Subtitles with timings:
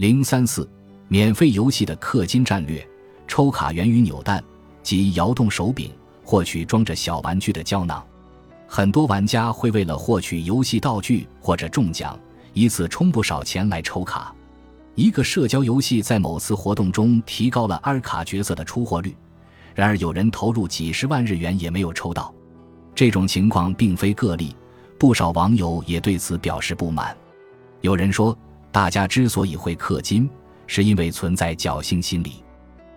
[0.00, 0.66] 零三四，
[1.08, 2.82] 免费游戏的氪金战略。
[3.28, 4.42] 抽卡源于扭蛋，
[4.82, 5.90] 即摇动手柄
[6.24, 8.02] 获取装着小玩具的胶囊。
[8.66, 12.18] 很多玩家会为了获取游戏道具或者中奖，
[12.54, 14.34] 以此充不少钱来抽卡。
[14.94, 19.14] 一个社交游戏在某次活动中提高了二卡角色的出货率，
[19.74, 22.34] 然而有人投入几十万日元也没有抽到。
[22.94, 24.56] 这种情况并非个例，
[24.98, 27.14] 不少网友也对此表示不满。
[27.82, 28.34] 有人说，
[28.72, 30.28] 大家之所以会氪金，
[30.66, 32.42] 是因为存在侥幸心理。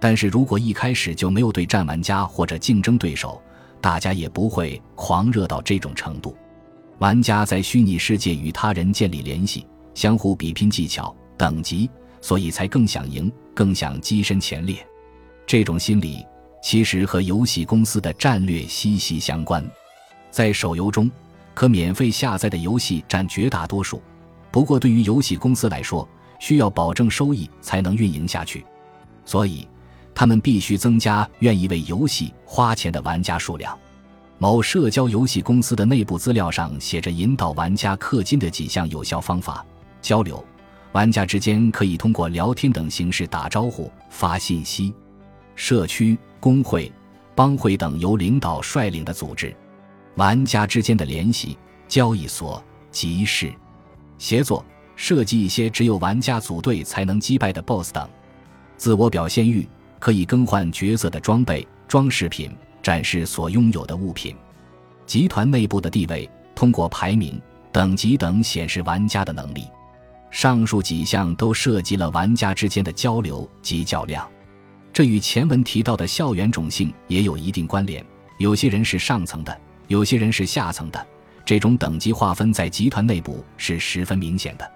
[0.00, 3.42] 但是如果一开始就没有对战玩家或者竞争对手，
[3.80, 6.36] 大家也不会狂热到这种程度。
[6.98, 11.88] 玩家在虚拟世界与他人建立联系，相互比拼技巧、等级，
[12.20, 14.84] 所以才更想赢，更想跻身前列。
[15.46, 16.24] 这种心理
[16.62, 19.64] 其实和游戏公司的战略息息相关。
[20.30, 21.10] 在手游中，
[21.54, 24.02] 可免费下载的游戏占绝大多数，
[24.50, 28.64] 不过对于游戏公司来说，需要保证收益才能运营下去，
[29.24, 29.66] 所以。
[30.14, 33.78] 他们必须增加愿意为游戏花钱的玩家数量。
[34.36, 39.64] 某社交游戏公司的内部资料上写着引导玩家氪金的几项有效方法：
[40.02, 40.44] 交流，
[40.90, 44.92] 玩家之间可以通过聊天等形式打招呼、发信息；
[45.54, 46.90] 社区、工会、
[47.36, 49.54] 帮会等由领导率领的组织；
[50.16, 52.60] 玩家之间的联系、交易所、
[52.90, 53.52] 集市；
[54.18, 54.64] 协作，
[54.96, 58.06] 设计一些只有玩家组队才能击败的 BOSS 等；
[58.76, 59.66] 自我表现欲。
[60.00, 64.36] 可以更换角色的装备、装饰品，展示所拥有的物品。
[65.06, 69.64] 集团内部的地位，通过排名、等级等显示玩家的能力。
[70.30, 74.24] 上述几项都涉及了玩家之间的交流及较量，
[74.92, 78.04] 这与前文提到的校园种姓也有一定关联。
[78.38, 81.06] 有些人是上层的，有些人是下层的，
[81.48, 84.70] 这种等级划分在集团内部是十分明显的。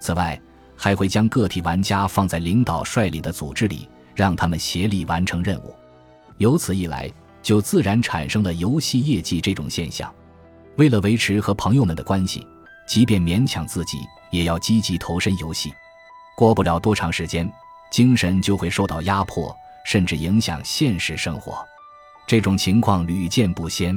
[0.00, 0.36] 此外，
[0.76, 3.88] 还会将个体玩家放在领导率领的组织里。
[4.16, 5.72] 让他们协力完成任务，
[6.38, 7.08] 由此一来，
[7.40, 10.12] 就自然产生了游戏业绩这种现象。
[10.74, 12.44] 为了维持和朋友们的关系，
[12.84, 14.00] 即便勉强自己，
[14.32, 15.72] 也要积极投身游戏。
[16.36, 17.48] 过不了多长时间，
[17.92, 21.64] 精神就会受到压迫，甚至影响现实生活。
[22.26, 23.96] 这种情况屡见不鲜。